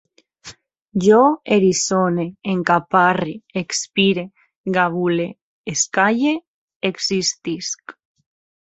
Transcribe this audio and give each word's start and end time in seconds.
Jo 1.03 1.19
eriçone, 1.57 2.25
encaparre, 2.55 3.35
expire, 3.63 4.27
gabule, 4.79 5.29
escalle, 5.77 6.37
existisc 6.93 7.99